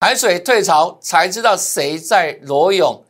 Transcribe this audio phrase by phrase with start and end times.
[0.00, 3.02] 海水退潮才知道谁在裸泳。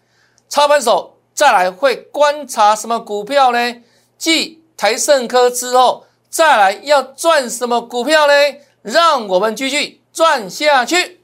[0.48, 3.58] 操盘手再来会观察什么股票呢？
[4.16, 8.32] 继台盛科之后，再来要赚什么股票呢？
[8.80, 11.20] 让我们继续赚下去。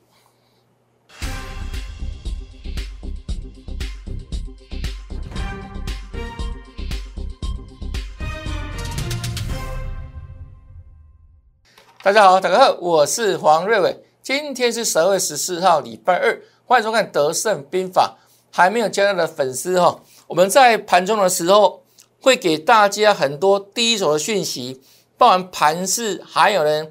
[12.03, 14.04] 大家好，大家好，我是黄瑞伟。
[14.25, 18.17] 今天是十二月十四号，礼拜二，欢迎收看《德胜兵法》。
[18.51, 21.85] 还没有加入的粉丝哈，我们在盘中的时候
[22.23, 24.81] 会给大家很多第一手的讯息，
[25.19, 26.87] 包含盘势，还有呢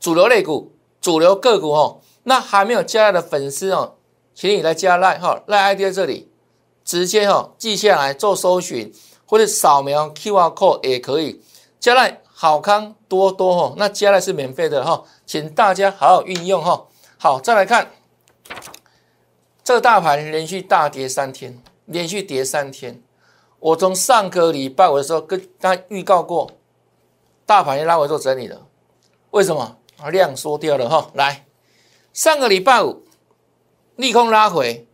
[0.00, 2.00] 主流类股、主流个股哈。
[2.22, 3.96] 那还没有加入的粉丝哦，
[4.34, 6.30] 请你来加赖哈，赖 ID 在这里，
[6.82, 8.90] 直接哈记下来做搜寻，
[9.26, 11.42] 或者扫描 QR code 也可以
[11.78, 12.21] 加赖。
[12.42, 16.88] 好康多多哈，那加来是免费的哈，请大家好好运用哈。
[17.16, 17.92] 好，再来看
[19.62, 23.00] 这个大盘连续大跌三天，连续跌三天。
[23.60, 26.50] 我从上个礼拜五的时候跟大家预告过，
[27.46, 28.66] 大盘要拉回做整理了。
[29.30, 29.76] 为什么？
[30.10, 31.12] 量缩掉了哈。
[31.14, 31.46] 来，
[32.12, 33.04] 上个礼拜五
[33.94, 34.88] 利空拉回，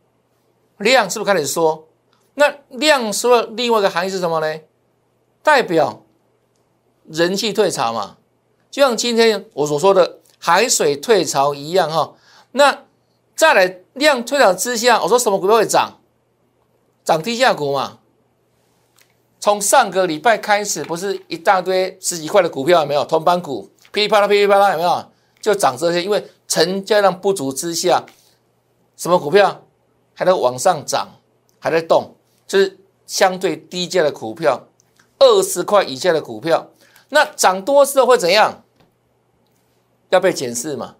[0.77, 1.89] 量是不是开始缩？
[2.34, 4.61] 那量缩的另外一个含义是什么呢？
[5.42, 6.03] 代表。
[7.11, 8.17] 人气退潮嘛，
[8.70, 12.14] 就像今天我所说的海水退潮一样哈。
[12.53, 12.84] 那
[13.34, 15.98] 再来量退潮之下，我说什么股票会涨？
[17.05, 17.98] 涨低价股嘛。
[19.41, 23.05] 从上个礼拜开始，不是一大堆十几块的股票有没有？
[23.05, 25.05] 同板股噼里啪啦噼里啪啦有没有？
[25.41, 28.05] 就涨这些，因为成交量不足之下，
[28.97, 29.64] 什么股票
[30.14, 31.09] 还在往上涨，
[31.61, 32.14] 还在动，
[32.47, 34.61] 就是相对低价的股票，
[35.20, 36.69] 二十块以下的股票。
[37.11, 38.62] 那涨多之后会怎样？
[40.11, 40.97] 要被检视嘛？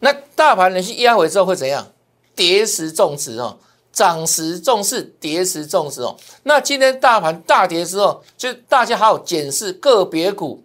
[0.00, 1.88] 那大盘连续压回之后会怎样？
[2.34, 3.58] 跌时重视哦，
[3.92, 6.16] 涨时重视，跌时重视哦。
[6.44, 10.62] 那今天大盘大跌之后，就大家好好检视个别股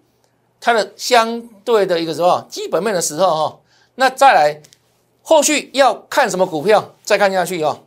[0.62, 3.60] 它的相对的一个什么基本面的时候哈。
[3.96, 4.62] 那再来
[5.22, 6.94] 后续要看什么股票？
[7.04, 7.84] 再看下去哦。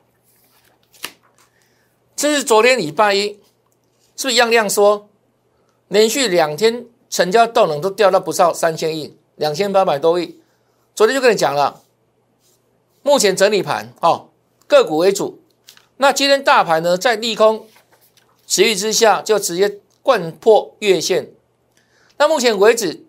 [2.17, 3.39] 这是昨天礼拜一，
[4.17, 5.09] 是不是样样说？
[5.89, 10.41] 连续两天成交动能都掉到不到三千亿，两千八百多亿。
[10.95, 11.83] 昨天就跟你讲了，
[13.03, 14.31] 目前整理盘哦，
[14.67, 15.41] 个股为主。
[15.99, 17.67] 那今天大盘呢，在利空
[18.47, 21.31] 持续之下，就直接贯破月线。
[22.19, 23.05] 那目前为止，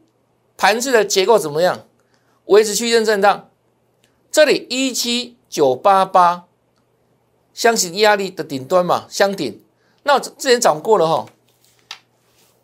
[0.55, 1.85] 盘子的结构怎么样？
[2.45, 3.49] 维持区间震荡。
[4.31, 6.45] 这里一七九八八，
[7.53, 9.61] 箱型压力的顶端嘛，箱顶。
[10.03, 11.25] 那之前讲过了哈。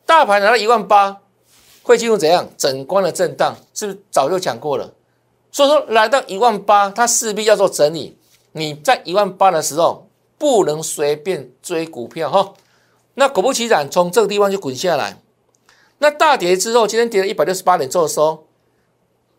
[0.06, 1.22] 大盘来到一万八，
[1.82, 3.56] 会进入怎样整关的震荡？
[3.74, 4.94] 是不是早就讲过了？
[5.52, 8.18] 所以说来到一万八，它势必要做整理。
[8.54, 12.54] 你在一万八的时候，不能随便追股票哈。
[13.16, 15.22] 那果不其然，从这个地方就滚下来。
[16.00, 18.46] 那大跌之后，今天跌了一百六十八点做收，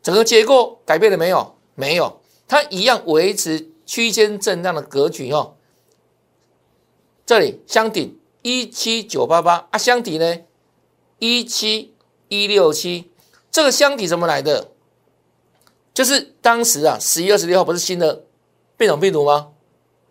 [0.02, 1.54] 整个结构改变了没有？
[1.74, 5.54] 没有，它一样维持区间震荡的格局哈。
[7.26, 10.38] 这里箱顶一七九八八啊，箱底呢？
[11.26, 11.94] 一七
[12.28, 13.10] 一六七，
[13.50, 14.72] 这个箱体怎么来的？
[15.94, 18.24] 就是当时啊，十一二十六号不是新的
[18.76, 19.52] 变种病毒吗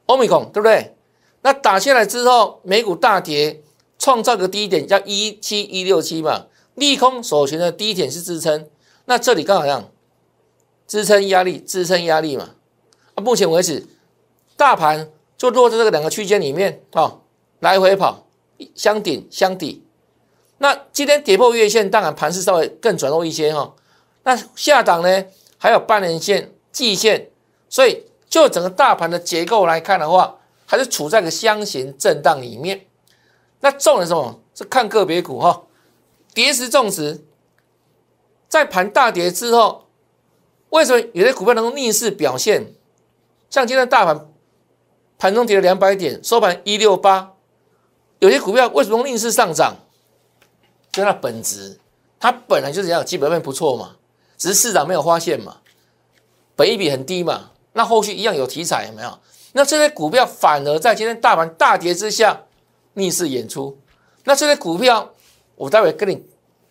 [0.08, 0.96] ？Omicron 对不对？
[1.44, 3.62] 那打下来之后，美股大跌，
[4.00, 8.68] 创造个低点叫一七一六七嘛，利空所形的低点是支撑。
[9.06, 9.92] 那这里刚好像，
[10.88, 12.56] 支撑压力，支撑压力嘛。
[13.14, 13.86] 啊，目前为止，
[14.58, 17.20] 大盘就落在这个两个区间里面啊，
[17.60, 18.26] 来回跑，
[18.74, 19.84] 箱顶箱底。
[20.64, 23.76] 那今天跌破月线，当然盘势稍微更转弱一些哈。
[24.24, 25.26] 那下档呢，
[25.58, 27.28] 还有半年线、季线，
[27.68, 32.86] 所以就整个大盘的结构来看的话，还是处在个箱型震荡里面。
[33.60, 34.40] 那重点什么？
[34.56, 35.64] 是看个别股哈。
[36.34, 37.26] 跌时重值，
[38.48, 39.90] 在盘大跌之后，
[40.70, 42.74] 为什么有些股票能够逆势表现？
[43.50, 44.30] 像今天大盘
[45.18, 47.34] 盘中跌了两百点，收盘一六八，
[48.20, 49.76] 有些股票为什么逆势上涨？
[50.94, 51.78] 就它本质，
[52.20, 53.96] 它本来就是这样基本面不错嘛，
[54.38, 55.58] 只是市场没有发现嘛，
[56.56, 59.20] 本益比很低嘛，那后续一样有题材有没有？
[59.54, 62.44] 那这些股票反而在今天大盘大跌之下
[62.94, 63.78] 逆势演出，
[64.24, 65.12] 那这些股票
[65.56, 66.24] 我待会跟你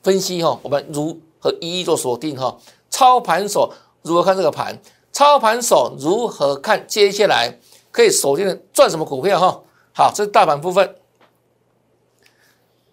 [0.04, 2.56] 分析哈，我们如何一一做锁定哈？
[2.90, 4.80] 操盘手如何看这个盘？
[5.12, 7.58] 操盘手如何看接下来
[7.90, 9.62] 可以锁定的赚什么股票哈？
[9.92, 10.94] 好，这是大盘部分，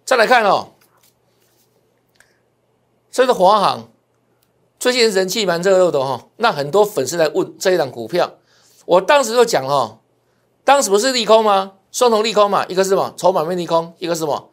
[0.04, 0.68] 再来看哦。
[3.10, 3.90] 这是华航，
[4.78, 8.34] 最近人气蛮热络的哈，那很多粉丝来问这一档股票，
[8.86, 9.98] 我当时就讲哈，
[10.64, 11.72] 当时不是利空吗？
[11.90, 14.50] 双重利空嘛，一个是什么筹码面利空，一个是什么？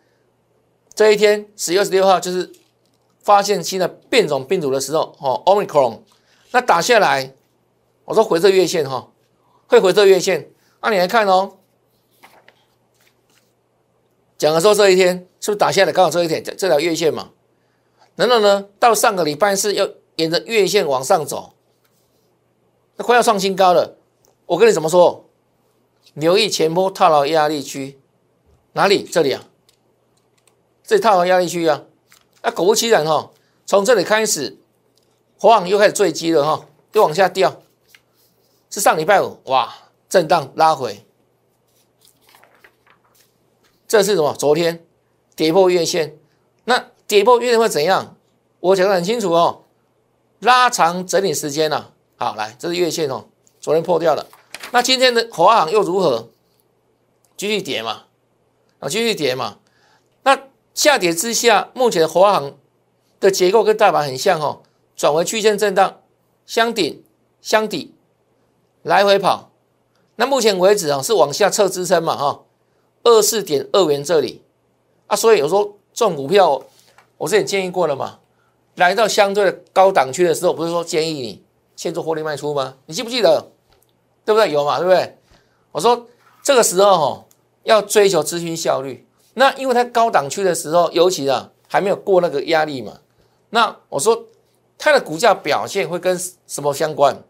[0.95, 2.51] 这一天十月二十六号就是
[3.21, 5.99] 发现新的变种病毒的时候，哦，omicron，
[6.49, 7.35] 那打下来，
[8.05, 9.11] 我说回撤月线哈，
[9.67, 10.49] 会回撤月线，
[10.81, 11.53] 那你来看哦。
[14.39, 15.91] 讲的时候这一天是不是打下来？
[15.91, 17.29] 刚好这一天这这条月线嘛，
[18.17, 19.87] 然后呢，到上个礼拜四要
[20.17, 21.53] 沿着月线往上走，
[22.97, 23.95] 那快要创新高了。
[24.47, 25.23] 我跟你怎么说？
[26.15, 27.99] 留意前波套牢压力区，
[28.73, 29.03] 哪里？
[29.03, 29.45] 这里啊，
[30.83, 31.83] 这里套牢压力区啊。
[32.41, 33.31] 那果不其然哈，
[33.67, 34.57] 从这里开始，
[35.37, 37.61] 晃又开始坠机了哈，又往下掉。
[38.71, 39.71] 是上礼拜五哇，
[40.09, 41.05] 震荡拉回。
[43.87, 44.33] 这是什么？
[44.33, 44.83] 昨天
[45.35, 46.17] 跌破月线，
[47.07, 48.15] 跌破月线会怎样？
[48.59, 49.63] 我讲的很清楚哦，
[50.39, 51.93] 拉长整理时间了。
[52.17, 53.25] 好，来，这是月线哦，
[53.59, 54.25] 昨天破掉了。
[54.71, 56.29] 那今天的华航又如何？
[57.37, 58.03] 继续跌嘛？
[58.79, 59.59] 啊，继续跌嘛？
[60.23, 60.37] 那
[60.73, 62.57] 下跌之下，目前的华航
[63.19, 64.63] 的结构跟大盘很像哦，
[64.95, 66.01] 转为区间震荡，
[66.45, 67.03] 箱顶、
[67.39, 67.93] 箱底
[68.81, 69.51] 来回跑。
[70.15, 72.17] 那目前为止啊，是往下测支撑嘛？
[72.17, 72.43] 哈。
[73.03, 74.43] 二四点二元这里
[75.05, 76.61] 啊，所以有时候这种股票，
[77.17, 78.19] 我之前建议过了嘛。
[78.75, 81.43] 来到相对的高档区的时候，不是说建议你
[81.75, 82.75] 先做获利卖出吗？
[82.85, 83.51] 你记不记得？
[84.23, 84.51] 对不对？
[84.51, 84.77] 有嘛？
[84.77, 85.17] 对不对？
[85.71, 86.07] 我说
[86.43, 87.25] 这个时候哈，
[87.63, 89.07] 要追求资金效率。
[89.33, 92.99] 那因为它高档区的时候，尤其啊还没有过那个压力嘛。
[93.49, 94.25] 那我说
[94.77, 97.23] 它的股价表现会跟什么相关？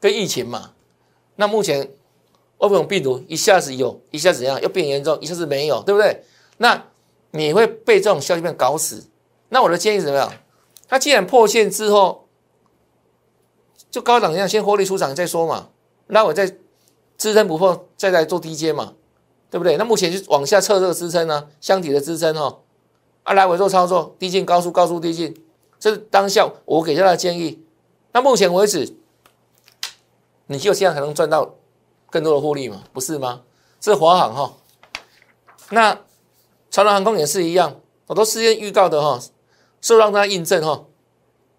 [0.00, 0.72] 跟疫情嘛。
[1.36, 1.90] 那目前。
[2.58, 6.22] 欧盟病毒一下子有，一下子怎样，又变严重，一下子没有，对不对？
[6.56, 6.82] 那
[7.32, 9.04] 你会被这种消息面搞死。
[9.54, 10.32] 那我的建议是怎么样？
[10.88, 12.26] 它既然破线之后，
[13.88, 15.68] 就高档一样，先获利出场再说嘛。
[16.08, 16.56] 那我再
[17.16, 18.94] 支撑不破，再来做低阶嘛，
[19.50, 19.76] 对不对？
[19.76, 22.58] 那目前就往下测这个支撑呢，箱体的支撑哈，
[23.22, 25.32] 啊，来回做操作，低进高速，高速低进，
[25.78, 27.64] 这是当下我给他的建议。
[28.10, 28.96] 那目前为止，
[30.48, 31.54] 你就这样才能赚到。
[32.10, 33.42] 更多的获利嘛，不是吗？
[33.80, 34.54] 这是华航哈，
[35.70, 35.98] 那
[36.70, 39.18] 长荣航空也是一样，我都事先预告的哈，
[39.84, 40.86] 是让它印证哈，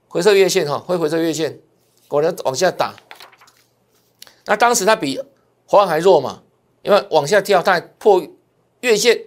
[0.08, 1.60] 回撤月线哈，会回撤月线，
[2.08, 2.96] 果然往下打。
[4.46, 5.22] 那当时它比
[5.68, 6.42] 华航还弱嘛，
[6.82, 8.26] 因为往下跳，它破
[8.80, 9.26] 月线，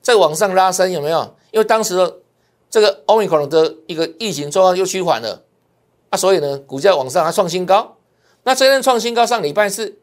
[0.00, 1.36] 再往上拉升，有没有？
[1.50, 2.20] 因为当时的
[2.70, 5.42] 这个欧米克的一个疫情状况又趋缓了，
[6.10, 7.96] 啊，所以呢，股价往上还创新高。
[8.44, 9.98] 那这天创新高，上礼拜四。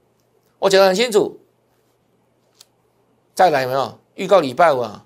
[0.60, 1.40] 我讲的很清楚，
[3.34, 5.06] 再来没有预告礼拜五啊，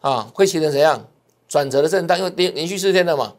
[0.00, 1.08] 啊会形成怎样
[1.48, 2.18] 转折的震荡？
[2.18, 3.34] 因为连连续四天了嘛，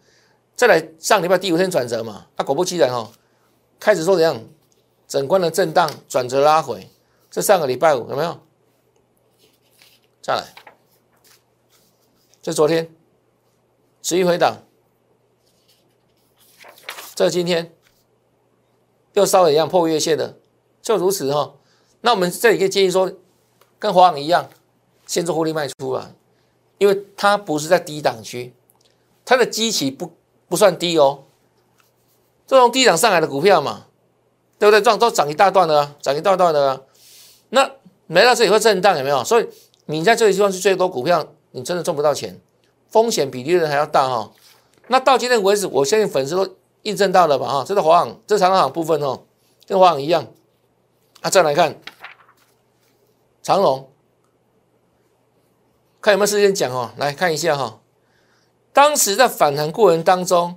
[0.56, 3.12] 再来上礼拜第五天转折嘛，啊果不其然哦，
[3.80, 4.44] 开始说怎样
[5.08, 6.90] 整关的震荡转折拉回，
[7.30, 8.40] 这上个礼拜五有没有？
[10.22, 10.54] 再来，
[12.42, 12.94] 这昨天
[14.02, 14.58] 持续回档，
[17.16, 17.74] 这今天
[19.14, 20.38] 又稍微一样破月线的。
[20.82, 21.54] 就如此哈，
[22.02, 23.12] 那我们这里可以建议说，
[23.78, 24.50] 跟华航一样，
[25.06, 26.12] 先做获利卖出啊，
[26.80, 28.54] 因为它不是在低档区，
[29.24, 30.12] 它的基期不
[30.48, 31.26] 不算低哦，
[32.48, 33.86] 这种低档上来的股票嘛，
[34.58, 34.82] 对不对？
[34.82, 36.82] 涨都涨一大段的啊，涨一大段的啊，
[37.50, 37.70] 那
[38.08, 39.24] 没到这里会震荡有没有？
[39.24, 39.48] 所以
[39.86, 42.42] 你在这里地方是最多股票，你真的赚不到钱，
[42.90, 44.32] 风险比利润还要大哈。
[44.88, 47.48] 那到今天为止，我相信粉丝都印证到了吧？
[47.48, 49.22] 哈，这是华航，这长航部分哦，
[49.68, 50.26] 跟华航一样。
[51.22, 51.78] 啊，再来看
[53.44, 53.90] 长龙，
[56.02, 56.92] 看有没有时间讲哦。
[56.98, 57.80] 来看一下哈，
[58.72, 60.56] 当时在反弹过程当中，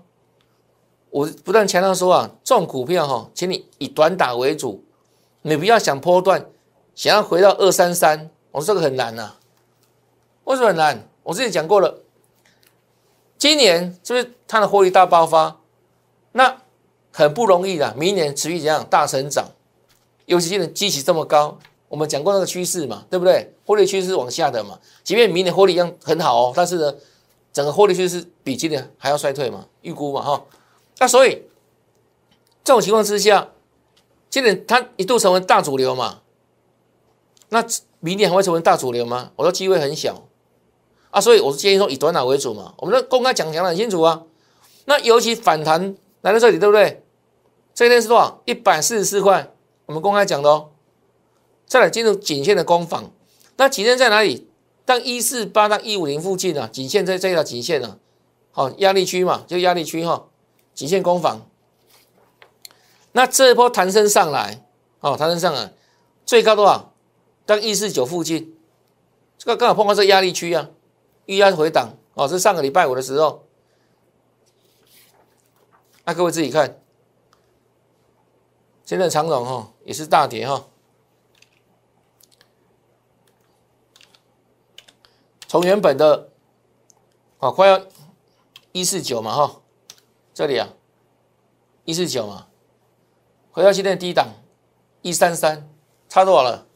[1.11, 4.84] 我不断强调说啊，这种股票哈，请你以短打为主，
[5.42, 6.46] 你不要想波段，
[6.94, 9.34] 想要回到二三三，我说这个很难呐。
[10.44, 11.08] 为什么很难？
[11.22, 11.99] 我之前讲过了，
[13.38, 15.58] 今年是不是它的获利大爆发？
[16.32, 16.62] 那
[17.12, 19.49] 很不容易的，明年持续怎样大成长？
[20.26, 21.58] 尤其现在基期这么高，
[21.92, 23.52] 我们讲过那个趋势嘛，对不对？
[23.66, 24.78] 获利趋势是往下的嘛。
[25.04, 26.94] 即便明年获利一样很好哦，但是呢，
[27.52, 30.42] 整个获利趋势比今年还要衰退嘛，预估嘛哈。
[31.00, 31.42] 那所以
[32.64, 33.50] 这种情况之下，
[34.30, 36.20] 今年它一度成为大主流嘛，
[37.50, 37.62] 那
[38.00, 39.30] 明年还会成为大主流吗？
[39.37, 40.26] 我说机会很小
[41.11, 42.72] 啊，所以我是建议说以短打为主嘛。
[42.78, 44.22] 我们的公开讲讲的很清楚啊。
[44.87, 47.04] 那尤其反弹来到这里，对不对？
[47.75, 48.40] 这一天是多少？
[48.46, 49.52] 一百四十四块。
[49.84, 50.70] 我们公开讲的哦，
[51.72, 53.10] 再来进入颈线的攻防，
[53.56, 54.46] 那颈线在哪里？
[54.84, 57.96] 当一四八到一五零附近啊，颈线在这条颈线啊，
[58.50, 60.26] 好压力区嘛，就压力区哈，
[60.74, 61.48] 颈线攻防。
[63.12, 64.66] 那这一波弹升上来，
[65.00, 65.72] 哦，弹升上来，
[66.26, 66.92] 最高多少？
[67.46, 68.54] 在一四九附近，
[69.38, 70.68] 这个刚好碰到这压力区啊，
[71.24, 73.46] 预压回档，哦，是上个礼拜五的时候。
[76.04, 76.78] 那各位自己看，
[78.84, 80.66] 现在长荣哈也是大跌哈，
[85.52, 86.30] 从原本的
[87.38, 87.78] 啊快要
[88.73, 89.61] 一四九嘛哈，
[90.32, 90.66] 这里啊
[91.85, 92.47] 一四九嘛，
[93.50, 94.28] 回到今天的低档
[95.02, 95.68] 一三三，
[96.09, 96.66] 差多少了？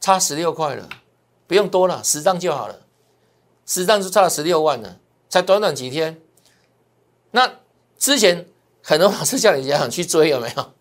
[0.00, 0.88] 差十六块了，
[1.46, 2.86] 不用多了，十张就好了，
[3.66, 4.98] 十张就差了十六万了，
[5.28, 6.22] 才短短几天，
[7.32, 7.56] 那。
[7.98, 8.48] 之前
[8.82, 10.72] 很多老师叫你这样去追，有没有？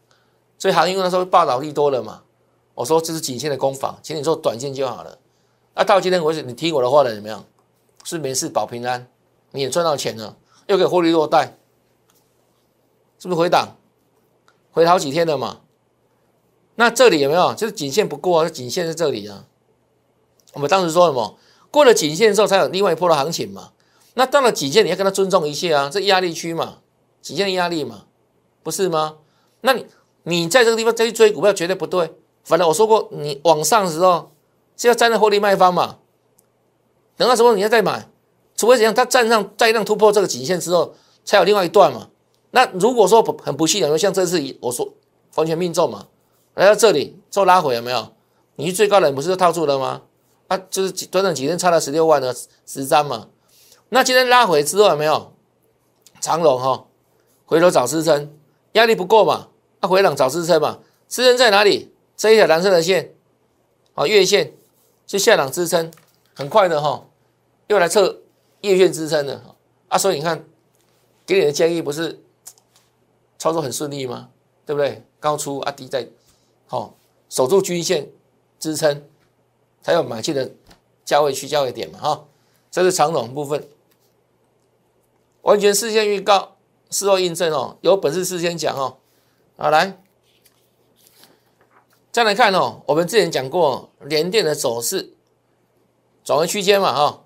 [0.58, 2.24] 所以行业那时候报道利多了嘛。
[2.76, 5.18] 我说这是颈线的攻防，请你做短线就好了。
[5.78, 7.46] 那到今天为止，你听我的话了怎么样？
[8.04, 9.08] 是没事保平安，
[9.52, 11.58] 你也赚到钱了，又可以获利落袋，
[13.20, 13.76] 是不是回档？
[14.72, 15.60] 回好几天了嘛。
[16.76, 17.54] 那这里有没有？
[17.54, 19.46] 就是颈线不过啊，颈线在这里啊。
[20.54, 21.38] 我们当时说什么？
[21.70, 23.74] 过了颈线之后才有另外一波的行情嘛。
[24.16, 26.80] 那到了颈线，你要跟他尊重一切啊，这压力区嘛。
[27.22, 28.06] 体现的压力嘛，
[28.64, 29.18] 不是吗？
[29.62, 29.86] 那你
[30.24, 32.16] 你在这个地方再去追股票绝对不对。
[32.44, 34.32] 反正我说过，你往上的时候
[34.78, 35.98] 是要站在获利卖方嘛。
[37.18, 38.08] 等到时候你要再买，
[38.56, 40.94] 除非怎样，它站上再让突破这个颈线之后，
[41.26, 42.10] 才有另外一段嘛。
[42.52, 44.88] 那如果说不很不幸的，像这次我说
[45.36, 46.08] 完全命中嘛，
[46.54, 48.14] 来到这里做拉回有没有？
[48.56, 50.02] 你去最高的不是套住了吗？
[50.48, 53.28] 啊，就是短短几天差了十六万的十张嘛。
[53.90, 55.34] 那今天拉回之后有没有
[56.22, 56.86] 长龙哈？
[57.46, 58.34] 回头找支撑，
[58.74, 59.50] 压力不够嘛？
[59.82, 60.80] 那回档找支撑嘛？
[61.08, 61.94] 支撑在哪里？
[62.16, 63.14] 这一条蓝色的线，
[63.94, 64.54] 啊，月线
[65.08, 65.92] 是下档支撑，
[66.36, 67.08] 很快的哈，
[67.68, 68.22] 又来测
[68.62, 69.42] 月线支撑的
[69.88, 70.46] 啊，所以你看，
[71.26, 72.22] 给你的建议不是
[73.40, 74.30] 操作很顺利吗？
[74.66, 75.04] 对不对？
[75.20, 76.08] 高出啊，低在，
[76.68, 76.94] 好，
[77.30, 78.10] 守住均线
[78.60, 79.04] 支撑，
[79.82, 80.52] 才有买进的
[81.04, 82.26] 价位区、价位点嘛，哈，
[82.70, 83.68] 这是长短部分，
[85.42, 86.54] 完全事先预告。
[86.90, 88.96] 事后印证哦，有本事事先讲哦。
[89.58, 90.02] 好，来，
[92.18, 95.14] 再来看哦，我们之前讲过连电的走势，
[96.24, 97.24] 转为区间嘛哈，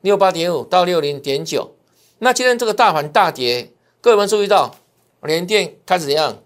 [0.00, 1.76] 六八点五到六零点九。
[2.18, 4.74] 那今天这个大盘大跌，各位们注意到
[5.22, 6.38] 连电开始怎样？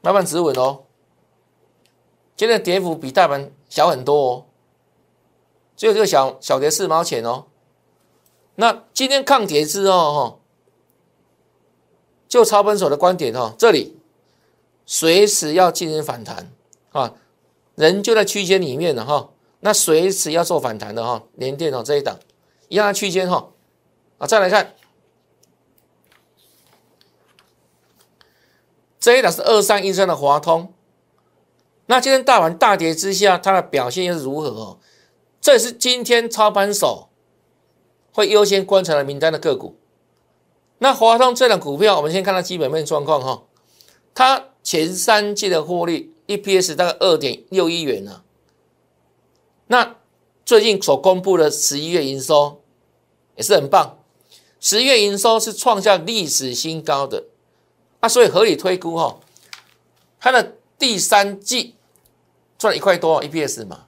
[0.00, 0.84] 慢慢止稳哦。
[2.34, 4.46] 今天的跌幅比大盘小很多哦，
[5.76, 7.44] 只有这个小小跌四毛钱哦。
[8.54, 10.38] 那今天抗跌之后哈。
[12.26, 13.98] 就超分手的观点哈，这里
[14.86, 16.50] 随时要进行反弹
[16.92, 17.14] 啊，
[17.74, 22.18] 人就在区间里面了哈，那随时要做反弹的哈，连电哦这一档
[22.68, 23.50] 一样的区间哈
[24.18, 24.74] 啊，再来看
[29.00, 30.72] 这一档是二三一三的华通，
[31.86, 34.78] 那今天大盘大跌之下，它的表现又是如何哦？
[35.40, 37.10] 这是今天操盘手
[38.12, 39.78] 会优先观察的名单的个股。
[40.78, 43.42] 那华通这档股票，我们先看它基本面状况哈。
[44.14, 48.22] 它前三季的获利 EPS 大概二点六亿元呢。
[49.68, 49.96] 那
[50.44, 52.62] 最近所公布的十一月营收
[53.36, 53.98] 也是很棒，
[54.58, 57.06] 十月营收是创下历史新高。
[57.06, 57.24] 的
[58.00, 59.20] 啊，所以合理推估哈，
[60.18, 61.74] 它的第三季
[62.58, 63.86] 赚了一块多 EPS 嘛。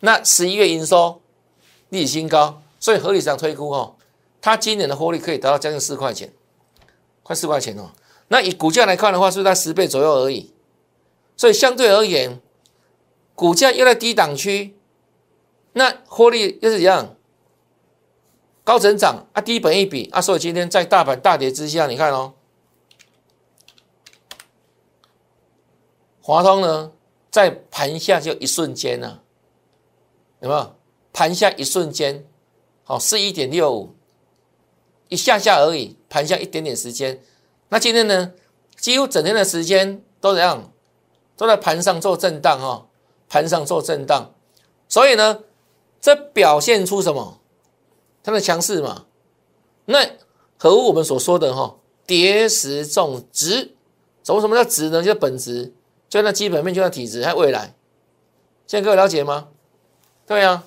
[0.00, 1.20] 那十一月营收
[1.90, 3.96] 历史新高，所以合理上推估哈。
[4.42, 6.32] 它今年的获利可以达到将近四块钱，
[7.22, 7.90] 快四块钱哦。
[8.32, 10.54] 那以股价来看的话，是在十倍左右而已。
[11.36, 12.40] 所以相对而言，
[13.34, 14.76] 股价又在低档区，
[15.72, 17.16] 那获利又是一样
[18.62, 20.20] 高成长啊，低本一比啊。
[20.20, 22.34] 所以今天在大盘大跌之下，你看哦，
[26.20, 26.92] 华通呢
[27.32, 29.20] 在盘下就一瞬间呢，
[30.40, 30.76] 有没有？
[31.12, 32.24] 盘下一瞬间，
[32.84, 33.96] 好，四一点六五。
[35.08, 37.20] 一下下而已，盘下一点点时间。
[37.70, 38.32] 那今天呢，
[38.76, 40.72] 几乎整天的时间都怎样？
[41.36, 42.86] 都在盘上做震荡哈，
[43.28, 44.34] 盘上做震荡。
[44.88, 45.44] 所以呢，
[46.00, 47.40] 这表现出什么？
[48.22, 49.06] 它的强势嘛。
[49.86, 50.06] 那
[50.58, 53.74] 和我们所说的哈，跌时重值。
[54.22, 55.02] 什么什么叫值呢？
[55.02, 55.72] 就本质，
[56.08, 57.74] 就那基本面，就那体质，还有未来。
[58.66, 59.48] 现在各位了解吗？
[60.26, 60.64] 对呀，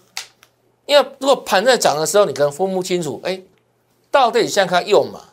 [0.86, 3.44] 因为如果盘在涨的时候，你可能分不清楚，哎。
[4.10, 5.33] 到底像他用嘛？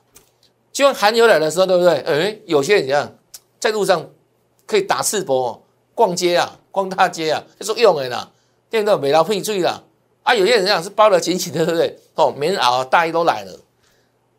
[0.73, 1.99] 就像寒流来的时候，对不对？
[2.01, 3.13] 哎，有些人怎样，
[3.59, 4.09] 在路上
[4.67, 5.59] 可以打赤膊
[5.95, 8.31] 逛街啊，逛大街啊，就说用的啦，
[8.71, 9.83] 电动美劳配注意啦。
[10.23, 11.99] 啊，有些人这样是包的紧紧的，对不对？
[12.15, 13.59] 哦，棉袄大衣都来了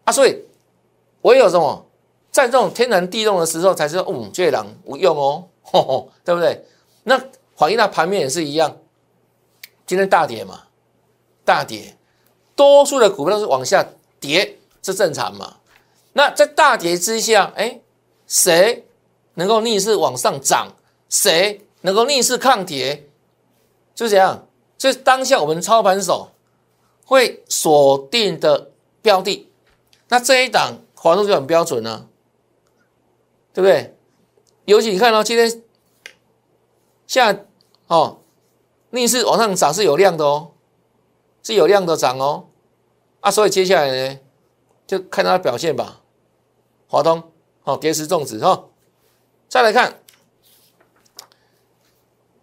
[0.05, 0.37] 啊，所以
[1.23, 1.85] 唯有什么，
[2.31, 6.63] 在这种天寒地冻的时候，才是嗯，这狼无用哦，吼吼，对不对？
[7.03, 7.19] 那
[7.55, 8.77] 反映到盘面也是一样，
[9.85, 10.61] 今天大跌嘛，
[11.43, 11.97] 大跌，
[12.55, 13.85] 多数的股票都是往下
[14.19, 15.57] 跌，是正常嘛？
[16.13, 17.81] 那在大跌之下，哎，
[18.27, 18.85] 谁
[19.35, 20.75] 能够逆势往上涨？
[21.09, 23.07] 谁能够逆势抗跌？
[23.93, 26.31] 就这样，这是当下我们操盘手
[27.05, 29.49] 会锁定的标的。
[30.07, 32.07] 那这一档华数就很标准了，
[33.53, 33.95] 对不对？
[34.65, 35.63] 尤其你看到今天
[37.07, 37.37] 下
[37.87, 38.19] 哦，
[38.91, 40.51] 逆势往上涨是有量的哦，
[41.43, 42.47] 是有量的涨哦。
[43.21, 44.19] 啊，所以接下来呢，
[44.87, 46.00] 就看它的表现吧。
[46.91, 47.31] 华东，
[47.61, 48.65] 好，跌石种植哈。
[49.47, 50.01] 再来看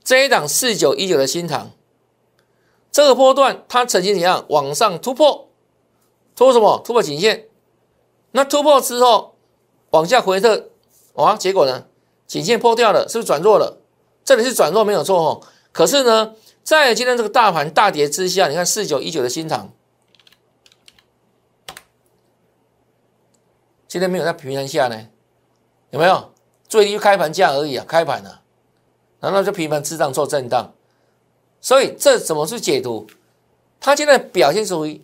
[0.03, 1.71] 这一档四九一九的新塘，
[2.91, 5.51] 这个波段它曾经怎样往上突破？
[6.35, 6.81] 突破什么？
[6.83, 7.49] 突破颈线。
[8.31, 9.37] 那突破之后
[9.91, 10.71] 往下回撤，
[11.13, 11.85] 哇，结果呢？
[12.27, 13.83] 颈线破掉了，是不是转弱了？
[14.25, 15.43] 这里是转弱没有错哦。
[15.73, 19.71] 可是呢，在今天这个大盘大跌之下，你看四九一九的新塘。
[23.89, 25.09] 今天没有在平盘下呢，
[25.91, 26.31] 有没有？
[26.69, 28.43] 最低开盘价而已啊，开盘了，
[29.21, 30.75] 然后就平盘震荡做震荡，
[31.63, 33.07] 所以这怎么去解读？
[33.81, 35.01] 它现在表现属于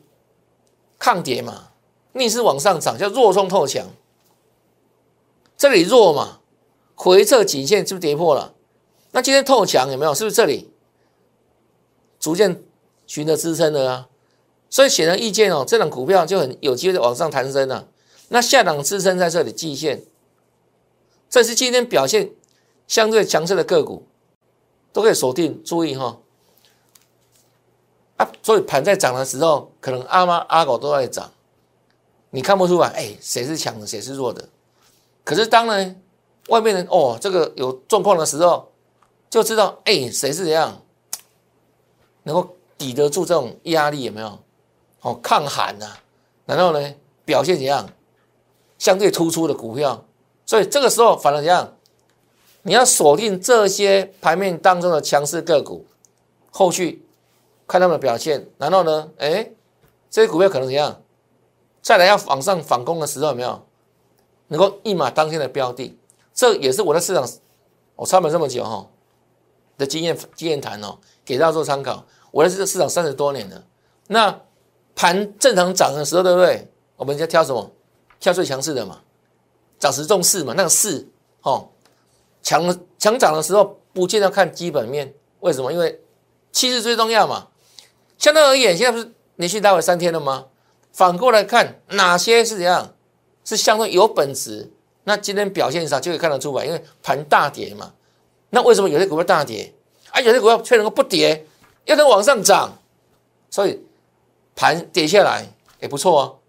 [0.99, 1.71] 抗跌嘛，
[2.13, 3.87] 逆势往上涨叫弱中透强，
[5.57, 6.41] 这里弱嘛，
[6.95, 8.53] 回撤颈线是不是跌破了？
[9.13, 10.13] 那今天透强有没有？
[10.13, 10.71] 是不是这里
[12.21, 12.63] 逐渐
[13.07, 14.09] 寻得支撑的啊？
[14.69, 17.89] 所以显而易见哦，这种股票就很有机会往上弹升了。
[18.29, 20.03] 那下档支撑在这里，季线，
[21.29, 22.31] 这是今天表现
[22.89, 24.07] 相对强势的个股，
[24.93, 25.63] 都可以锁定。
[25.63, 26.19] 注意哈，
[28.17, 31.33] 啊，所以盘在涨的时候，可能阿妈阿狗都在涨，
[32.31, 34.49] 你看不出来，哎，谁是强的，谁是弱的。
[35.23, 36.01] 可是当然，
[36.49, 38.73] 外面人哦，这个有状况的时候，
[39.29, 40.83] 就知道，哎，谁是怎样，
[42.25, 44.39] 能够抵得住这种压力，有没有？
[45.03, 45.99] 哦，抗寒呐，
[46.47, 47.89] 然后呢，表现怎样？
[48.85, 50.05] 相对突出的股票，
[50.45, 51.75] 所以这个时候反而怎样？
[52.65, 55.87] 你要锁定这些盘面当中的强势个股，
[56.51, 57.03] 后续
[57.67, 59.51] 看他们的表现，然后呢，哎，
[60.11, 61.01] 这些股票可能怎样？
[61.81, 63.65] 再来要往上反攻的时候，有没有
[64.49, 65.99] 能够一马当先的标的？
[66.35, 67.27] 这也是我在市场
[67.97, 68.87] 我操盘这么久哈
[69.79, 72.05] 的经验经验谈哦，给大家做参考。
[72.31, 73.65] 我在这市场三十多年了，
[74.09, 74.43] 那
[74.95, 76.69] 盘正常涨的时候，对不对？
[76.97, 77.71] 我们在挑什么？
[78.25, 79.03] 挑最强势的嘛，
[79.79, 81.07] 涨时重势嘛，那个势
[81.43, 81.69] 哦，
[82.43, 85.71] 强强涨的时候不见得看基本面，为什么？
[85.71, 86.01] 因为
[86.51, 87.49] 气势最重要嘛。
[88.17, 90.47] 相对而言，现在不是连续大回三天了吗？
[90.91, 92.95] 反过来看哪些是怎样，
[93.45, 97.93] 是相对有本质，那今天表现上就可以看得出来，因为盘大跌嘛。
[98.49, 99.71] 那为什么有些股票大跌，
[100.13, 101.47] 啊，有些股票却能够不跌，
[101.85, 102.79] 又能往上涨？
[103.51, 103.85] 所以
[104.57, 105.47] 盘跌下来
[105.79, 106.41] 也不错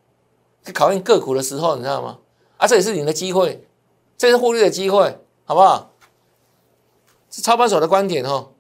[0.73, 2.19] 考验个股的时候，你知道吗？
[2.58, 3.67] 啊，这也是你的机会，
[4.17, 5.91] 这是获利的机会，好不好？
[7.30, 8.51] 是操盘手的观点哦。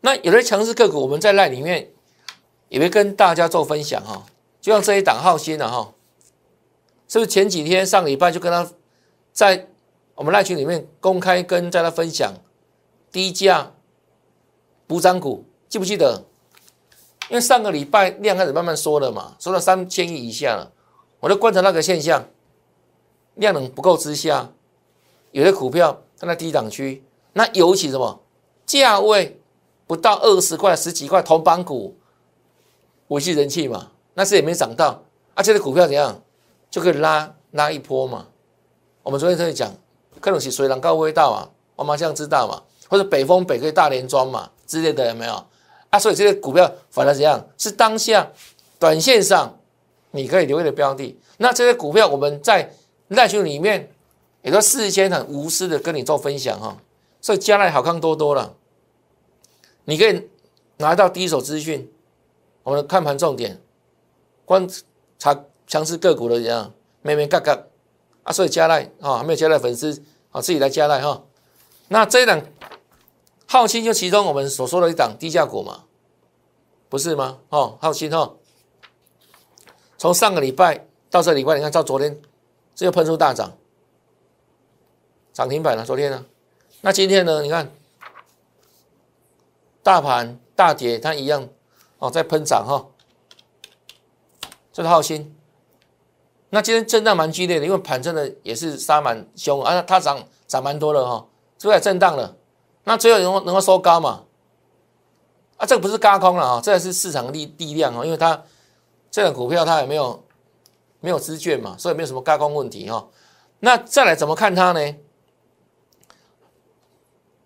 [0.00, 1.92] 那有的强势个股，我们在赖里面
[2.68, 4.26] 也会跟大家做分享哈。
[4.60, 5.92] 就像这一档浩鑫的哈，
[7.08, 8.70] 是不是前几天上礼拜就跟他
[9.32, 9.68] 在
[10.14, 12.34] 我们赖群里面公开跟大家分享
[13.10, 13.72] 低价
[14.86, 16.24] 补涨股，记不记得？
[17.34, 20.70] 因为上个礼拜量开始慢慢缩了嘛，缩到三千亿以下了。
[21.18, 22.24] 我就观察那个现象，
[23.34, 24.52] 量能不够之下，
[25.32, 28.20] 有些股票它在低档区，那尤其什么
[28.64, 29.40] 价位
[29.88, 31.96] 不到二十块、十几块同板股，
[33.08, 35.02] 维系人气嘛，那是也没涨到，
[35.34, 36.22] 而且的股票怎样
[36.70, 38.28] 就可以拉拉一波嘛。
[39.02, 39.74] 我们昨天特意讲，
[40.20, 45.44] 可能是水浪高味道啊，我们这样知道嘛，或者北风北可以大连庄嘛之类的有没有？
[45.94, 47.46] 啊，所以这些股票反而怎样？
[47.56, 48.28] 是当下
[48.80, 49.56] 短线上
[50.10, 51.16] 你可以留意的标的。
[51.36, 52.74] 那这些股票我们在
[53.06, 53.92] 赖群里面
[54.42, 56.76] 也都事先很无私的跟你做分享哈。
[57.20, 58.56] 所以将来好看多多了，
[59.84, 60.28] 你可以
[60.78, 61.88] 拿到第一手资讯，
[62.64, 63.60] 我们的看盘重点，
[64.44, 64.68] 观
[65.16, 67.56] 察强势个股的怎样，咩咩嘎嘎
[68.24, 68.32] 啊。
[68.32, 70.02] 所以加赖啊，还没有加赖粉丝
[70.32, 71.22] 啊，自己来加赖哈。
[71.86, 72.42] 那这一档。
[73.46, 75.83] 浩鑫就其中我们所说的一档低价股嘛，
[76.94, 77.40] 不是吗？
[77.48, 78.36] 哦，浩鑫哦，
[79.98, 82.22] 从上个礼拜到这礼拜，你看到昨天
[82.72, 83.50] 这又喷出大涨，
[85.32, 85.84] 涨停板了。
[85.84, 86.24] 昨天呢，
[86.82, 87.42] 那今天呢？
[87.42, 87.68] 你看
[89.82, 91.48] 大盘大跌，它一样
[91.98, 92.86] 哦，在喷涨哈。
[94.72, 95.34] 这是浩鑫，
[96.50, 101.26] 那今天震荡蛮剧烈的，因为盘真的也是杀蛮凶啊，它涨涨蛮多了哈，
[101.58, 102.36] 是不是震荡了？
[102.84, 104.22] 那最后能够能够收高嘛？
[105.56, 108.42] 啊，这个不是嘎空了啊，这是市场力力量啊，因为它
[109.10, 110.24] 这个股票它也没有
[111.00, 113.08] 没有资券嘛，所以没有什么嘎空问题哈。
[113.60, 114.96] 那再来怎么看它呢？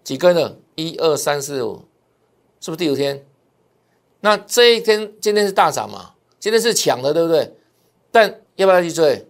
[0.03, 0.57] 几根了？
[0.75, 1.85] 一二三四五，
[2.61, 3.27] 是不是第五天？
[4.21, 6.14] 那这一天今天是大涨嘛？
[6.40, 7.57] 今天是抢的，对不对？
[8.11, 9.29] 但要不要去追？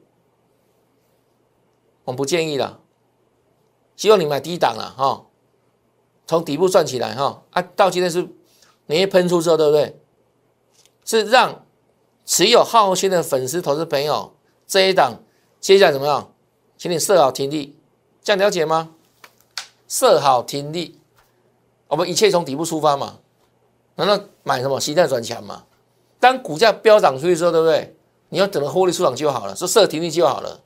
[2.04, 2.80] 我们不建议了，
[3.96, 5.26] 希望你买低档了哈，
[6.26, 7.42] 从底部赚起来哈。
[7.50, 8.28] 啊，到今天是
[8.88, 9.96] 你一喷出之后，对不对？
[11.04, 11.64] 是让
[12.26, 14.34] 持有浩鑫的粉丝、投资朋友
[14.66, 15.22] 这一档
[15.60, 16.32] 接下来怎么样？
[16.76, 17.76] 请你设好停利，
[18.22, 18.90] 这样了解吗？
[19.86, 20.98] 设好停利，
[21.88, 23.18] 我们一切从底部出发嘛。
[23.96, 24.78] 难道买什么？
[24.78, 25.64] 期待转强嘛？
[26.20, 27.96] 当股价飙涨出去之后，对不对？
[28.30, 30.60] 你要等着获利出场就好了，说设停利就好了。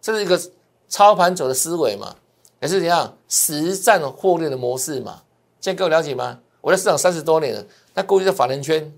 [0.00, 0.40] 这是一个
[0.88, 2.16] 操盘者的思维嘛？
[2.60, 5.22] 也是怎样实战获利的模式嘛？
[5.60, 6.40] 现在各位了解吗？
[6.60, 8.92] 我在市场三十多年了，那过去在法人圈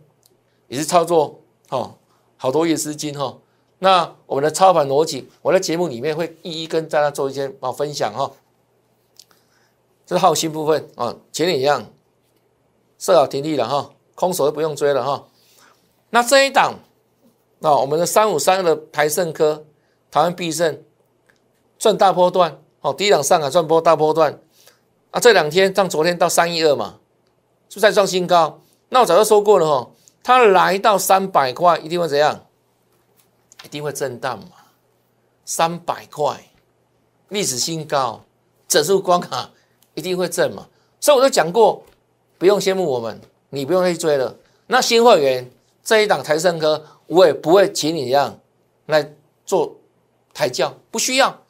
[0.68, 1.96] 也是操作哦，
[2.36, 3.38] 好多亿资金哈。
[3.78, 8.30] 那我们的操盘逻辑，我在节目里面会一一跟大家做一些啊分享哈。
[10.06, 11.90] 这是耗心部分啊，前面一样
[12.98, 15.26] 设好停利了哈，空手就不用追了哈。
[16.10, 16.74] 那这一档
[17.60, 19.64] 啊，我们的三五三的台盛科，
[20.10, 20.82] 台湾必胜
[21.78, 24.40] 赚大波段哦，第一档上啊赚波大波段
[25.10, 27.00] 啊，这两天像昨天到三一二嘛，
[27.74, 28.60] 是在创新高。
[28.88, 29.90] 那我早就说过了哈，
[30.22, 32.44] 它来到三百块一定会怎样？
[33.64, 34.56] 一定会震荡嘛，
[35.44, 36.38] 三百块
[37.28, 38.22] 历史新高，
[38.68, 39.50] 整数关卡
[39.94, 40.66] 一定会震嘛，
[41.00, 41.82] 所以我都讲过，
[42.38, 44.36] 不用羡慕我们，你不用去追了。
[44.66, 45.48] 那新会员
[45.82, 48.38] 这一档台盛科，我也不会请你一样
[48.86, 49.14] 来
[49.46, 49.76] 做
[50.34, 51.42] 抬轿，不需要，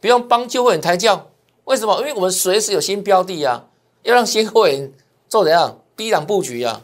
[0.00, 1.30] 不用帮旧会员抬轿。
[1.64, 1.98] 为什么？
[2.00, 3.64] 因为我们随时有新标的啊，
[4.02, 4.92] 要让新会员
[5.36, 6.82] 做怎样低档布局啊。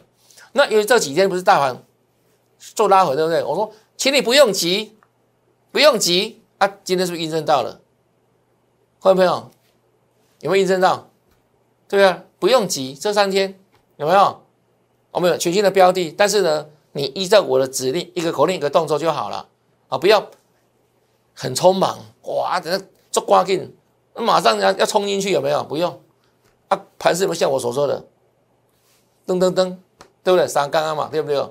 [0.51, 1.83] 那因为这几天不是大盘
[2.75, 3.43] 做拉回，对不对？
[3.43, 3.71] 我说。
[3.95, 4.97] 请你不用急，
[5.71, 6.67] 不用急啊！
[6.83, 7.79] 今天是不是印证到了？
[8.99, 9.49] 各位朋友，
[10.41, 11.09] 有没有印证到？
[11.87, 13.57] 对啊，不用急，这三天
[13.95, 14.41] 有没有？
[15.11, 19.47] 我们有全新的标的，但是呢，你依照我的指令，一个口令，一个动作就好了
[19.87, 19.97] 啊！
[19.97, 20.27] 不要
[21.33, 23.73] 很匆忙，哇，等下做刮劲，
[24.15, 25.63] 马上要要冲进去，有没有？
[25.63, 26.01] 不用
[26.67, 26.81] 啊！
[26.97, 28.03] 盘是不是像我所说的，
[29.25, 29.77] 噔噔噔，
[30.23, 30.47] 对不对？
[30.47, 31.49] 三刚刚嘛，对不对？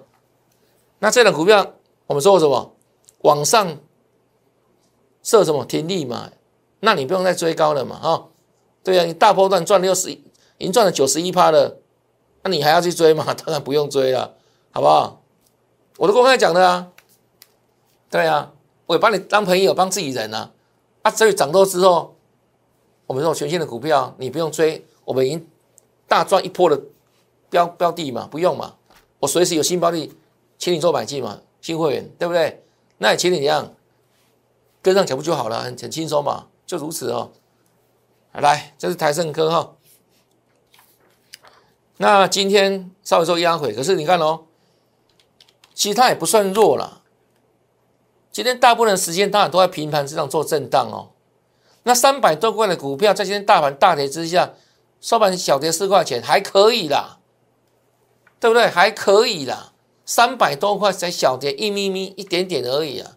[0.98, 1.74] 那这档股票。
[2.08, 2.74] 我们说什么？
[3.22, 3.78] 往上
[5.22, 6.30] 设什么停利嘛？
[6.80, 7.98] 那你不用再追高了嘛？
[7.98, 8.28] 哈，
[8.84, 10.20] 对呀，你大波段赚六十，已
[10.58, 11.78] 经赚了九十一趴了，
[12.42, 13.32] 那你还要去追吗？
[13.32, 14.34] 当然不用追了，
[14.72, 15.22] 好不好？
[15.96, 16.88] 我都公开讲的啊，
[18.10, 18.52] 对啊，
[18.84, 20.50] 我也把你当朋友，帮自己人啊。
[21.02, 22.14] 啊，所以涨多之后，
[23.06, 25.48] 我们这种全新的股票，你不用追，我们已经
[26.06, 26.78] 大赚一波了
[27.52, 28.76] 标标的嘛，不用嘛，
[29.20, 30.10] 我随时有新标的，
[30.58, 31.38] 请你做买进嘛。
[31.60, 32.64] 新会员对不对？
[32.98, 33.74] 那也请你一样
[34.80, 37.30] 跟上脚步就好了，很很轻松嘛，就如此哦。
[38.32, 39.74] 来，这是台盛科哈。
[41.98, 44.46] 那今天稍微做压回，可是你看哦，
[45.74, 47.02] 其实它也不算弱了。
[48.32, 51.10] 今天大部分时间当然都在平盘之上做震荡哦。
[51.84, 54.54] 那三百多块的股票，在今天大盘大跌之下，
[55.00, 57.18] 收盘小跌四块钱，还可以啦，
[58.42, 58.66] 对不对？
[58.66, 59.72] 还可以啦。
[60.04, 63.16] 三百多块才小跌一咪咪一点点而已啊，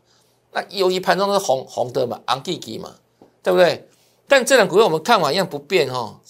[0.51, 2.93] 那由于盘中是红红的嘛，昂弟弟嘛，
[3.41, 3.89] 对不对？
[4.27, 6.21] 但这两股票我们看完一样不变哈，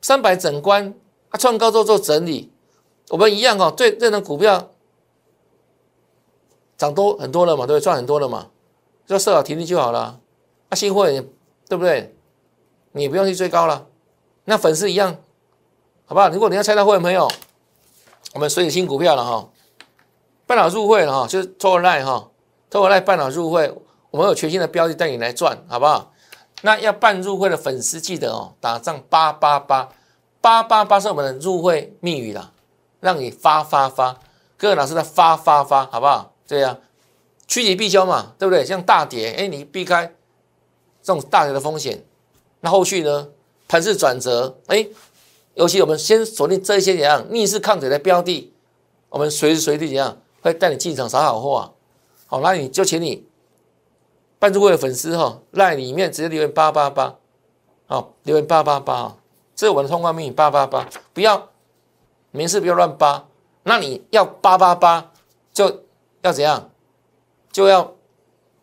[0.00, 0.94] 三百整关
[1.28, 2.50] 啊创高之后做整理，
[3.10, 4.70] 我们一样哦，对这种股票
[6.78, 7.84] 涨多很多了嘛，对不对？
[7.84, 8.48] 赚很多了嘛，
[9.06, 10.18] 就设好停利就好了。
[10.70, 11.28] 啊，新会员
[11.68, 12.16] 对不对？
[12.92, 13.86] 你不用去追高了，
[14.46, 15.18] 那粉丝一样，
[16.06, 16.30] 好不好？
[16.30, 17.30] 如果你要猜到会员朋友，
[18.34, 19.48] 我们所有新股票了哈。
[20.46, 22.30] 半岛入会了哈，就是托尔赖哈，
[22.70, 23.72] 托尔赖半岛入会，
[24.10, 26.12] 我们有全新的标的带你来赚，好不好？
[26.62, 29.88] 那要办入会的粉丝记得哦，打上八八八
[30.40, 32.52] 八八八是我们的入会密语啦，
[33.00, 34.18] 让你发发发，
[34.56, 36.32] 各位老师的发发发，好不好？
[36.46, 36.78] 对呀，
[37.48, 38.64] 趋吉避凶嘛，对不对？
[38.64, 40.14] 像大跌，哎，你避开
[41.02, 42.04] 这种大跌的风险，
[42.60, 43.28] 那后续呢？
[43.68, 44.86] 盘势转折，哎，
[45.56, 48.52] 尤其我们先锁定这些怎样逆势抗跌的标的，
[49.08, 50.18] 我们随时随地怎样？
[50.42, 51.72] 会带你进场撒好货啊，
[52.26, 53.26] 好，那你就请你
[54.38, 57.16] 办入会的粉丝哈，赖里面直接留言八八八，
[57.86, 59.16] 好，留言八八八，
[59.56, 61.48] 这是我们的通关密语八八八，不要
[62.30, 63.26] 没事不要乱扒，
[63.64, 65.10] 那你要八八八
[65.52, 65.82] 就
[66.22, 66.70] 要怎样？
[67.50, 67.94] 就要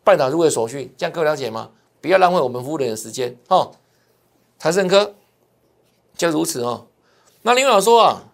[0.04, 1.72] 半导入会手续，这样各位了解吗？
[2.00, 3.72] 不要浪费我们夫人的时间哦。
[4.58, 5.14] 台盛科
[6.16, 6.86] 就如此哦。
[7.42, 8.32] 那林老说啊，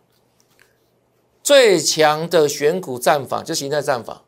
[1.42, 4.22] 最强的选股战法就形态战法，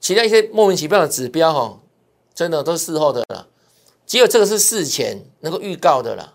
[0.00, 1.80] 其他一些莫名其妙的指标哈，
[2.34, 3.48] 真的都是事后的了，
[4.06, 6.34] 只有这个是事前能够预告的了，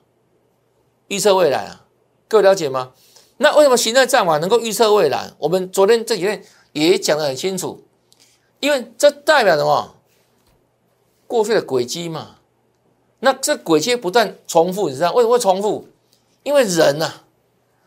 [1.08, 1.86] 预测未来啊，
[2.28, 2.94] 各位了解吗？
[3.38, 5.34] 那为什么形态战法能够预测未来？
[5.40, 7.84] 我们昨天这几天也讲得很清楚，
[8.60, 9.96] 因为这代表什么？
[11.28, 12.38] 过去的轨迹嘛。
[13.26, 15.88] 那这轨迹不断重复，你知道为什么会重复？
[16.44, 17.10] 因为人呐，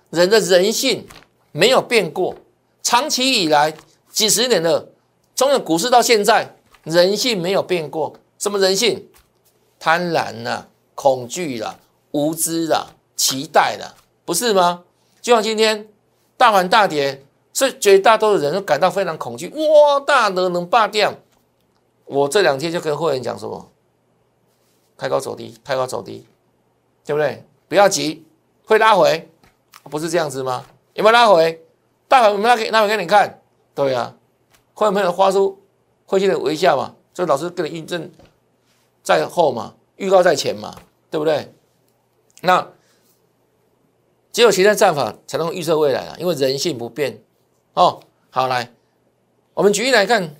[0.08, 1.06] 人的人性
[1.52, 2.34] 没有变过，
[2.82, 3.74] 长期以来
[4.10, 4.88] 几十年了，
[5.34, 8.14] 从有股市到现在，人性没有变过。
[8.38, 9.06] 什么人性？
[9.78, 11.78] 贪婪啦，恐惧啦，
[12.12, 13.94] 无知啦，期待啦，
[14.24, 14.84] 不是吗？
[15.20, 15.86] 就像今天
[16.38, 17.22] 大盘大跌，
[17.52, 19.48] 所以绝大多数人都感到非常恐惧。
[19.50, 21.12] 哇，大的能霸掉？
[22.06, 23.70] 我这两天就跟会员讲说，
[24.96, 26.26] 开高走低，开高走低，
[27.04, 27.44] 对不对？
[27.68, 28.24] 不要急。
[28.64, 29.30] 会拉回，
[29.84, 30.66] 不是这样子吗？
[30.94, 31.62] 有没有拉回？
[32.08, 33.40] 大盘我们拉给拉回给你看？
[33.76, 34.16] 对啊，
[34.74, 35.62] 会朋友发出
[36.04, 36.96] 会心的微笑嘛？
[37.14, 38.10] 这老师跟你印证
[39.04, 40.74] 在后嘛，预告在前嘛，
[41.10, 41.54] 对不对？
[42.40, 42.72] 那
[44.32, 47.22] 只有其他战法才能预测未来啊，因为人性不变
[47.74, 48.00] 哦。
[48.30, 48.72] 好，来，
[49.54, 50.34] 我们举例来看，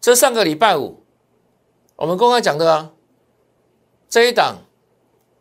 [0.00, 1.03] 这上个礼拜五
[1.96, 2.92] 我们公开讲的啊，
[4.08, 4.58] 这一档。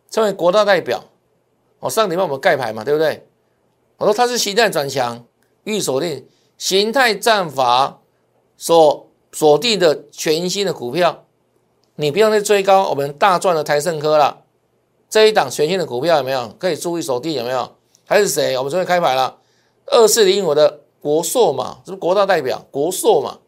[0.10, 1.06] 称为国大代表，
[1.80, 3.28] 我上礼拜我们盖牌嘛，对不对？
[3.98, 5.26] 我说它是形态转强，
[5.64, 8.00] 预锁定形态战法
[8.56, 11.26] 所锁定的全新的股票，
[11.96, 14.44] 你不用再追高我们大赚的台盛科了。
[15.10, 17.34] 这一档全新的股票有没有可以注意锁定？
[17.34, 17.76] 有没有？
[18.06, 18.56] 还是谁？
[18.60, 19.40] 我们昨天开牌了，
[19.88, 22.64] 二四零五的国硕嘛，是不是国大代表？
[22.70, 23.40] 国硕嘛，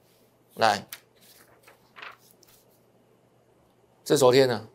[0.56, 0.88] 来，
[4.06, 4.68] 这昨天呢，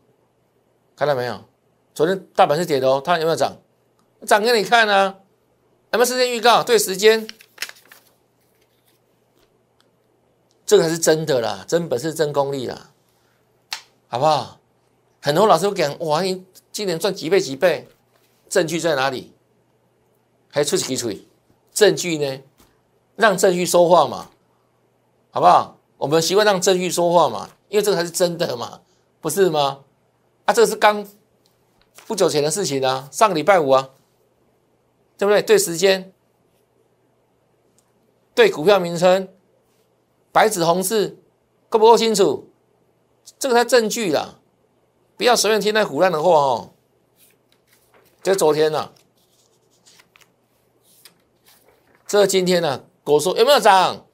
[0.96, 1.40] 看到没有？
[1.94, 3.56] 昨天大盘是跌的哦，它有没有涨？
[4.26, 5.20] 涨给你看啊！
[5.92, 6.64] 有没有时间预告？
[6.64, 7.28] 对时间，
[10.66, 12.90] 这个才是真的啦，真本事、真功力啦，
[14.08, 14.58] 好不好？
[15.22, 17.88] 很多老师都讲，哇，你今年赚几倍几倍？
[18.48, 19.32] 证据在哪里？
[20.50, 21.24] 还出几锤？
[21.72, 22.42] 证据呢？
[23.14, 24.28] 让证据说话嘛，
[25.30, 25.78] 好不好？
[25.98, 28.80] 我们习惯让证据说话嘛，因为这个才是真的嘛，
[29.20, 29.84] 不是吗？
[30.44, 31.06] 啊，这个是刚。
[32.06, 33.90] 不久前的事情啊，上个礼拜五啊，
[35.16, 35.40] 对不对？
[35.40, 36.12] 对时间，
[38.34, 39.28] 对股票名称，
[40.32, 41.18] 白纸红字，
[41.68, 42.50] 够不够清楚？
[43.38, 44.40] 这个才证据啦，
[45.16, 46.72] 不要随便听那胡乱的话哦。
[48.24, 48.90] 这昨天呢，
[52.08, 54.04] 这今天呢，果说有没有涨？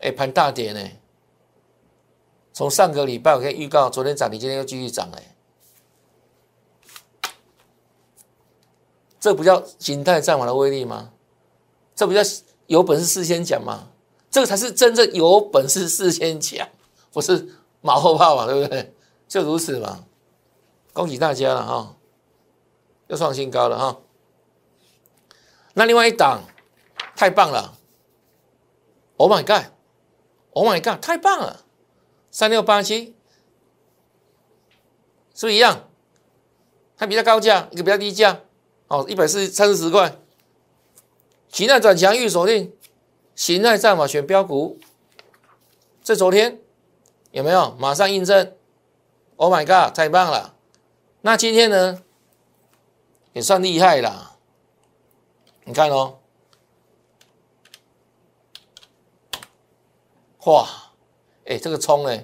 [0.00, 0.90] 哎，盘大跌呢。
[2.52, 5.36] 从上个礼拜我可以预告，昨天涨停，今天又继续涨哎，
[9.18, 11.12] 这不叫形态战法的威力吗？
[11.94, 12.20] 这不叫
[12.66, 13.88] 有本事事先讲吗？
[14.30, 16.68] 这个才是真正有本事事先讲，
[17.12, 17.48] 不是
[17.80, 18.94] 马后炮嘛，对不对？
[19.28, 20.04] 就如此嘛，
[20.92, 21.96] 恭喜大家了哈，
[23.08, 24.00] 又创新高了哈。
[25.74, 26.42] 那另外一档
[27.14, 27.78] 太棒了
[29.16, 29.70] ，Oh my God！
[30.52, 31.64] Oh my God，太棒了！
[32.30, 33.14] 三六八七，
[35.34, 35.88] 是不是一样？
[36.96, 38.40] 它比较高价，一个比较低价，
[38.88, 40.16] 哦，一百四三十块。
[41.48, 42.72] 形态转强预锁定，
[43.34, 44.78] 形态战法选标股。
[46.02, 46.60] 这昨天
[47.32, 48.54] 有没有马上印证
[49.36, 50.54] ？Oh my god，太棒了！
[51.22, 52.02] 那今天呢，
[53.32, 54.36] 也算厉害啦。
[55.64, 56.19] 你看哦，
[60.44, 60.66] 哇！
[61.46, 62.18] 哎，这个冲呢，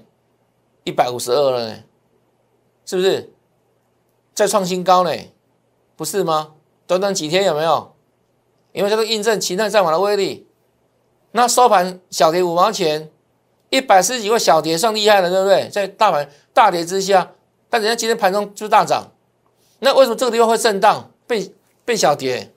[0.84, 1.82] 一百五十二了呢，
[2.84, 3.32] 是不是？
[4.34, 5.10] 再创新高呢？
[5.96, 6.54] 不是吗？
[6.86, 7.94] 短短几天有没有？
[8.72, 10.46] 因为这个印证形态战法的威力。
[11.32, 13.10] 那收盘小跌五毛钱，
[13.70, 15.68] 一百四十几块小跌算厉害了，对不对？
[15.68, 17.32] 在大盘大跌之下，
[17.68, 19.12] 但人家今天盘中就大涨。
[19.80, 21.52] 那为什么这个地方会震荡，被
[21.84, 22.52] 被小跌？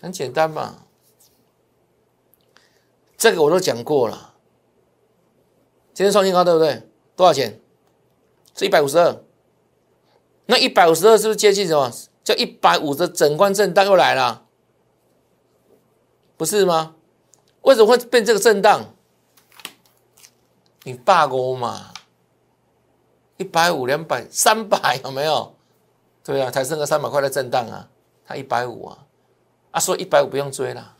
[0.00, 0.84] 很简单嘛，
[3.20, 4.32] 这个我都讲过了。
[5.92, 6.88] 今天创新高对不对？
[7.14, 7.60] 多少钱？
[8.56, 9.14] 是一百五十二。
[10.46, 11.92] 那一百五十二是不是接近什么？
[12.24, 14.46] 叫一百五的整关震荡又来了，
[16.38, 16.94] 不是吗？
[17.60, 18.94] 为什么会变这个震荡？
[20.84, 21.92] 你罢工嘛？
[23.36, 25.54] 一百五、两百、三百有没有？
[26.24, 27.86] 对啊，才剩个三百块的震荡啊，
[28.24, 29.06] 它一百五啊。
[29.72, 30.96] 啊，说一百五不用追了，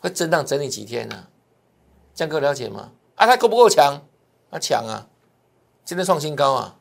[0.00, 1.28] 会震荡整理几天呢？
[2.14, 2.92] 这样各位了解吗？
[3.14, 4.02] 啊，它够不够强？
[4.50, 5.06] 啊，强啊！
[5.84, 6.76] 今天创新高啊，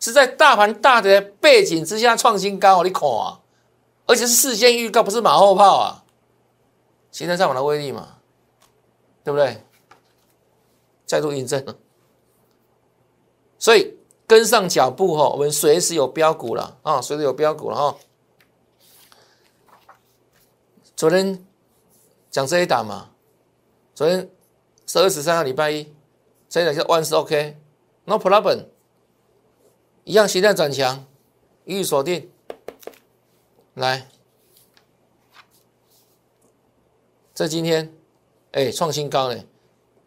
[0.00, 3.40] 是在大盘大跌背景之下创新高，你看啊，
[4.06, 6.04] 而且是事先预告，不是马后炮啊！
[7.10, 8.16] 形态上网的威力嘛，
[9.22, 9.62] 对不对？
[11.04, 11.76] 再度印证了，
[13.58, 17.96] 所以跟上脚步哈，我们随时有标股了啊，随时有标股了哈。
[20.96, 21.44] 昨天
[22.32, 23.10] 讲这一档嘛，
[23.94, 24.26] 昨天
[24.86, 25.94] 十二十三号礼拜一，
[26.48, 28.64] 这一档叫万事 OK，No problem，
[30.04, 31.04] 一样形态转强，
[31.66, 32.30] 一律锁定，
[33.74, 34.08] 来，
[37.34, 37.94] 这今天
[38.52, 39.46] 哎创新高嘞，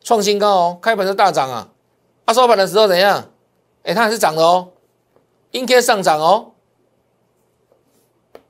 [0.02, 1.70] 创新高哦，开盘就大涨啊，
[2.26, 3.32] 啊收盘的时候怎样？
[3.84, 4.74] 哎它还是涨的哦，
[5.52, 6.54] 阴天上涨哦，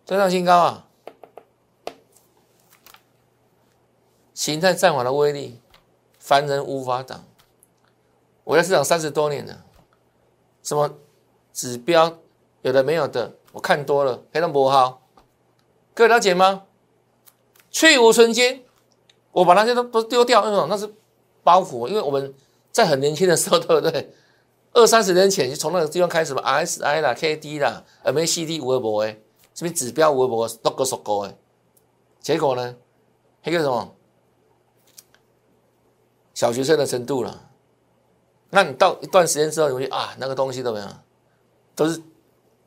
[0.06, 0.85] 再创新高啊。
[4.36, 5.62] 形态战法的威力，
[6.19, 7.24] 凡人无法挡。
[8.43, 9.63] 我在市场三十多年了，
[10.62, 10.98] 什么
[11.54, 12.19] 指标
[12.62, 15.02] 有的没有的，我看多了，黑龙不好，
[15.93, 16.63] 各位了解吗？
[17.71, 18.65] 去无存金，
[19.32, 20.93] 我把那些都都丢掉，那种那是
[21.41, 22.34] 包袱，因为我们
[22.74, 24.13] 在很年轻的时候， 对不对？
[24.74, 31.38] 二三十年前就从那个地方开始嘛，RSI 啦、KD 啦、MACD 无无诶，这边指标无无都个熟过诶，
[32.19, 32.76] 结果呢，
[33.43, 33.95] 那个什么？
[36.36, 37.50] 小学生的程度了，
[38.50, 40.88] 那你到一段时间之后，你会啊，那个东西都没有，
[41.74, 42.02] 都是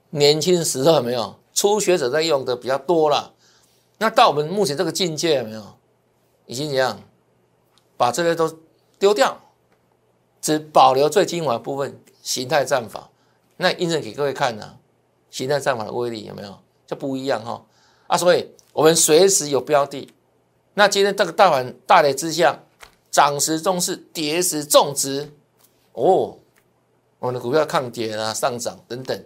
[0.09, 3.35] 年轻时候没有，初学者在用的比较多了。
[3.98, 5.62] 那到我们目前这个境界有没有，
[6.46, 6.98] 已经怎样，
[7.98, 8.50] 把这些都
[8.98, 9.38] 丢掉，
[10.40, 13.11] 只保留最精华部分形态战法。
[13.59, 14.78] 那印证给各位看呢，
[15.31, 17.62] 形态战法的威力有没有就不一样哈
[18.07, 18.16] 啊？
[18.16, 20.11] 所以我们随时有标的。
[20.72, 22.62] 那今天这个大盘大跌之下。
[23.11, 25.33] 涨时重视，跌时重值。
[25.92, 26.38] 哦，
[27.18, 29.25] 我们的股票抗跌啊，上涨等等。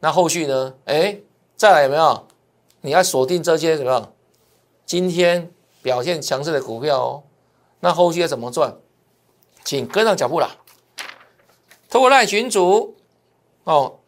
[0.00, 0.74] 那后续呢？
[0.86, 1.18] 哎，
[1.56, 2.26] 再来有没有？
[2.80, 4.12] 你要锁定这些什么？
[4.84, 7.22] 今天表现强势的股票哦。
[7.80, 8.76] 那后续要怎么赚？
[9.64, 10.56] 请跟上脚步啦。
[11.88, 12.96] 透过赖群主
[13.64, 14.00] 哦，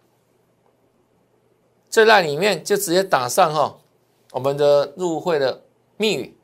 [1.89, 3.79] 这赖里面就直接打上哈
[4.33, 5.63] 我们的入会的
[5.97, 6.37] 密语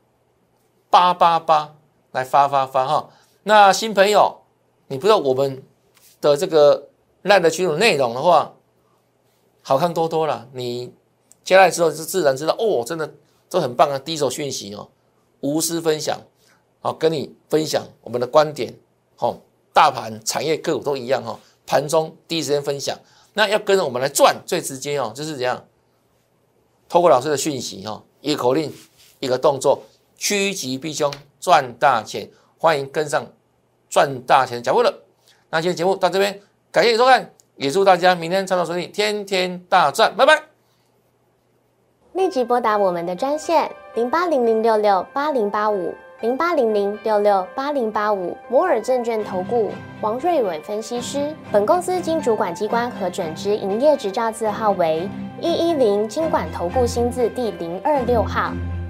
[0.89, 1.75] 八八八。
[2.11, 3.09] 来发发发哈！
[3.43, 4.41] 那新朋友，
[4.87, 5.63] 你不知道我们
[6.19, 6.89] 的这个
[7.23, 8.53] 烂的群组内容的话，
[9.61, 10.47] 好看多多了。
[10.53, 10.93] 你
[11.43, 13.13] 加来之后就自然知道哦，真的
[13.49, 13.97] 都很棒啊！
[13.97, 14.89] 第一手讯息哦，
[15.39, 16.19] 无私分享，
[16.81, 18.77] 好跟你分享我们的观点，
[19.17, 19.39] 哦，
[19.73, 21.39] 大盘、产业、个股都一样哈。
[21.65, 22.97] 盘中第一时间分享，
[23.33, 25.65] 那要跟着我们来赚，最直接哦，就是怎样？
[26.89, 28.73] 透过老师的讯息哈，一个口令，
[29.19, 29.81] 一个动作，
[30.21, 31.11] 趋吉避凶。
[31.39, 32.29] 赚大钱，
[32.59, 33.25] 欢迎跟上
[33.89, 34.93] 赚大钱的脚步了。
[35.49, 36.39] 那今天节目到这边，
[36.71, 40.39] 感谢你收看，也祝大家明天操作顺利，天天大赚，拜拜。
[42.13, 51.35] 立即拨打我们的专线零八零零六六八零八五零八零零六六八零八五摩尔证券投顾王瑞伟分析师。
[51.51, 55.09] 本公司经主管机关核准之营业执照字号为
[55.41, 58.53] 一一零金管投顾新字第零二六号。